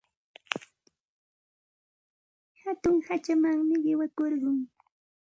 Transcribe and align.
Hatun 2.61 2.95
hachamanmi 3.07 3.75
qiqakurqun. 3.83 4.57